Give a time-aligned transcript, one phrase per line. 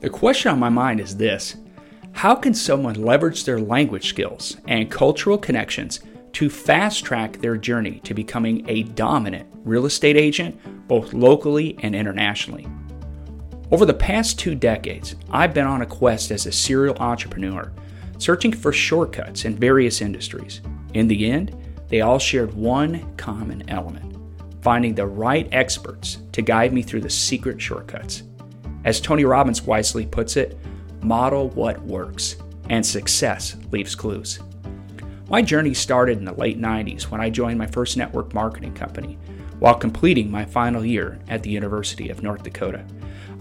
[0.00, 1.56] The question on my mind is this
[2.12, 6.00] How can someone leverage their language skills and cultural connections
[6.32, 10.58] to fast track their journey to becoming a dominant real estate agent,
[10.88, 12.66] both locally and internationally?
[13.70, 17.70] Over the past two decades, I've been on a quest as a serial entrepreneur,
[18.18, 20.60] searching for shortcuts in various industries.
[20.94, 21.56] In the end,
[21.88, 24.10] they all shared one common element
[24.62, 28.22] finding the right experts to guide me through the secret shortcuts.
[28.84, 30.58] As Tony Robbins wisely puts it,
[31.02, 32.36] model what works,
[32.68, 34.40] and success leaves clues.
[35.28, 39.18] My journey started in the late 90s when I joined my first network marketing company
[39.60, 42.84] while completing my final year at the University of North Dakota.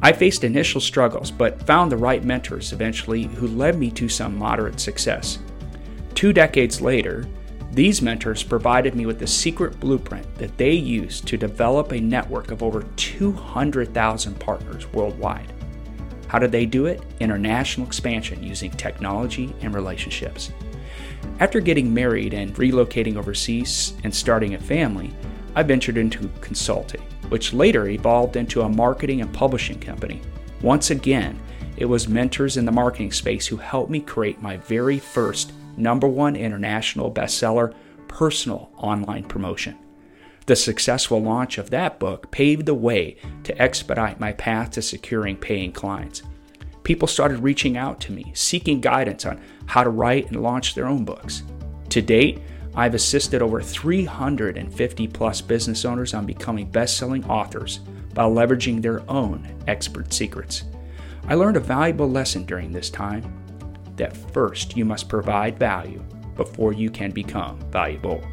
[0.01, 4.37] I faced initial struggles, but found the right mentors eventually who led me to some
[4.37, 5.39] moderate success.
[6.13, 7.25] Two decades later,
[7.71, 12.51] these mentors provided me with the secret blueprint that they used to develop a network
[12.51, 15.53] of over 200,000 partners worldwide.
[16.27, 17.01] How did they do it?
[17.19, 20.51] International expansion using technology and relationships.
[21.39, 25.13] After getting married and relocating overseas and starting a family,
[25.55, 30.21] I ventured into consulting, which later evolved into a marketing and publishing company.
[30.61, 31.39] Once again,
[31.77, 36.07] it was mentors in the marketing space who helped me create my very first number
[36.07, 37.73] one international bestseller,
[38.07, 39.77] Personal Online Promotion.
[40.45, 45.37] The successful launch of that book paved the way to expedite my path to securing
[45.37, 46.23] paying clients.
[46.83, 50.87] People started reaching out to me, seeking guidance on how to write and launch their
[50.87, 51.43] own books.
[51.89, 52.41] To date,
[52.75, 57.81] I've assisted over 350 plus business owners on becoming best selling authors
[58.13, 60.63] by leveraging their own expert secrets.
[61.27, 63.23] I learned a valuable lesson during this time
[63.99, 66.03] that first you must provide value
[66.35, 68.23] before you can become valuable.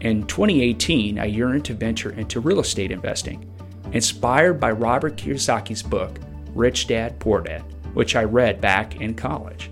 [0.00, 3.50] In 2018, I yearned to venture into real estate investing,
[3.92, 6.18] inspired by Robert Kiyosaki's book,
[6.54, 9.70] Rich Dad Poor Dad, which I read back in college.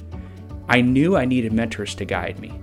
[0.69, 2.61] I knew I needed mentors to guide me.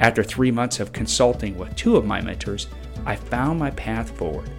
[0.00, 2.68] After three months of consulting with two of my mentors,
[3.04, 4.50] I found my path forward.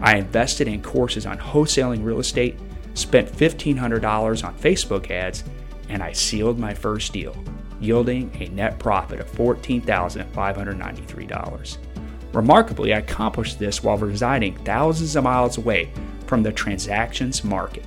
[0.00, 2.58] I invested in courses on wholesaling real estate,
[2.94, 5.44] spent $1,500 on Facebook ads,
[5.92, 7.36] and I sealed my first deal,
[7.78, 11.76] yielding a net profit of $14,593.
[12.32, 15.90] Remarkably, I accomplished this while residing thousands of miles away
[16.26, 17.84] from the transactions market.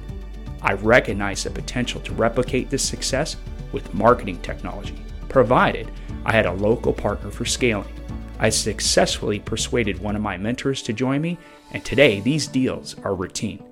[0.62, 3.38] I recognized the potential to replicate this success
[3.72, 5.90] with marketing technology, provided
[6.26, 7.92] I had a local partner for scaling.
[8.38, 11.40] I successfully persuaded one of my mentors to join me,
[11.72, 13.64] and today these deals are routine.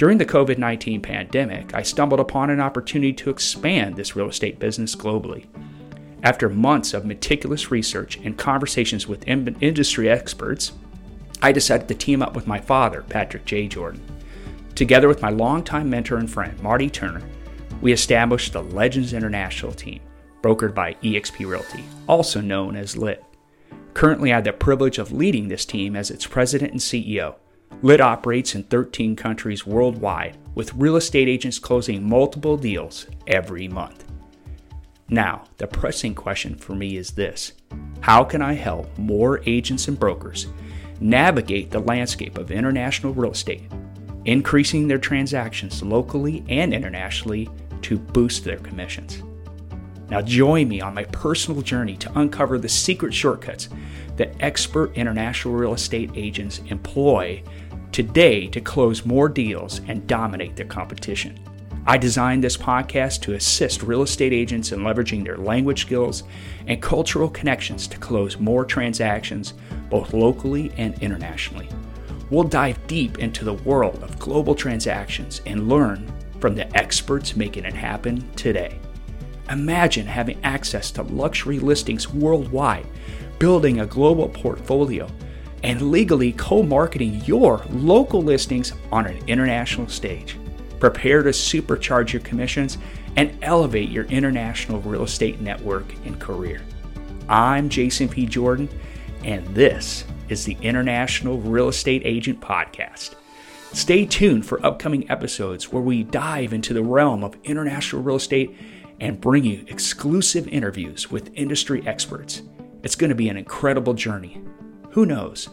[0.00, 4.58] During the COVID 19 pandemic, I stumbled upon an opportunity to expand this real estate
[4.58, 5.44] business globally.
[6.22, 10.72] After months of meticulous research and conversations with industry experts,
[11.42, 13.68] I decided to team up with my father, Patrick J.
[13.68, 14.00] Jordan.
[14.74, 17.20] Together with my longtime mentor and friend, Marty Turner,
[17.82, 20.00] we established the Legends International team,
[20.40, 23.22] brokered by eXp Realty, also known as LIT.
[23.92, 27.34] Currently, I have the privilege of leading this team as its president and CEO.
[27.82, 34.04] LIT operates in 13 countries worldwide, with real estate agents closing multiple deals every month.
[35.08, 37.52] Now, the pressing question for me is this
[38.00, 40.46] How can I help more agents and brokers
[41.00, 43.70] navigate the landscape of international real estate,
[44.26, 47.48] increasing their transactions locally and internationally
[47.82, 49.22] to boost their commissions?
[50.10, 53.68] Now, join me on my personal journey to uncover the secret shortcuts
[54.16, 57.42] that expert international real estate agents employ
[57.92, 61.38] today to close more deals and dominate their competition.
[61.86, 66.24] I designed this podcast to assist real estate agents in leveraging their language skills
[66.66, 69.54] and cultural connections to close more transactions,
[69.88, 71.68] both locally and internationally.
[72.30, 77.64] We'll dive deep into the world of global transactions and learn from the experts making
[77.64, 78.78] it happen today.
[79.50, 82.86] Imagine having access to luxury listings worldwide,
[83.40, 85.08] building a global portfolio
[85.64, 90.38] and legally co marketing your local listings on an international stage.
[90.78, 92.78] Prepare to supercharge your commissions
[93.16, 96.62] and elevate your international real estate network and career.
[97.28, 98.26] I'm Jason P.
[98.26, 98.68] Jordan,
[99.24, 103.16] and this is the International Real Estate Agent Podcast.
[103.72, 108.56] Stay tuned for upcoming episodes where we dive into the realm of international real estate
[109.00, 112.42] and bring you exclusive interviews with industry experts.
[112.82, 114.42] It's going to be an incredible journey
[114.90, 115.48] who knows?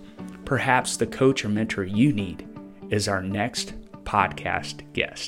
[0.45, 2.47] Perhaps the coach or mentor you need
[2.89, 3.73] is our next
[4.03, 5.25] podcast guest.